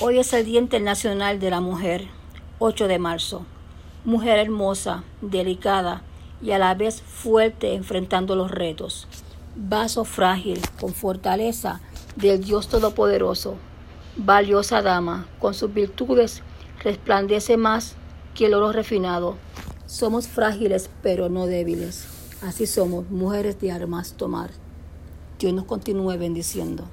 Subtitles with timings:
[0.00, 2.06] Hoy es el Día Internacional de la Mujer,
[2.60, 3.44] 8 de marzo.
[4.04, 6.02] Mujer hermosa, delicada
[6.40, 9.08] y a la vez fuerte enfrentando los retos.
[9.56, 11.80] Vaso frágil, con fortaleza
[12.14, 13.56] del Dios Todopoderoso.
[14.16, 16.44] Valiosa dama, con sus virtudes
[16.84, 17.96] resplandece más
[18.36, 19.34] que el oro refinado.
[19.86, 22.06] Somos frágiles pero no débiles.
[22.40, 24.50] Así somos, mujeres de armas tomar.
[25.40, 26.84] Dios nos continúe bendiciendo.